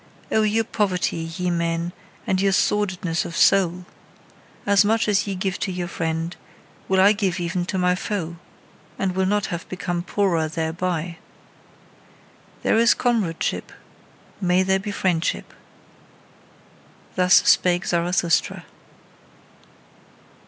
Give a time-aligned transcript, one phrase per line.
[0.31, 0.41] Oh!
[0.41, 1.93] your poverty, ye men,
[2.25, 3.85] and your sordidness of soul!
[4.65, 6.35] As much as ye give to your friend,
[6.87, 8.37] will I give even to my foe,
[8.97, 11.17] and will not have become poorer thereby.
[12.63, 13.71] There is comradeship:
[14.41, 15.53] may there be friendship!
[17.15, 18.65] Thus spake Zarathustra.